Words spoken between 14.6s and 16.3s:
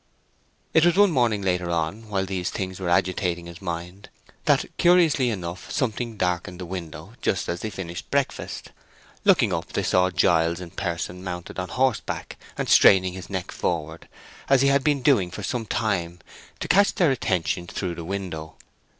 he had been doing for some time,